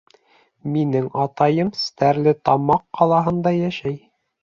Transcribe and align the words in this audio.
Минең 0.75 1.05
атайым 1.25 1.71
Стәрлетамаҡ 1.83 2.85
ҡалаһында 3.01 3.57
йәшәй. 3.65 4.01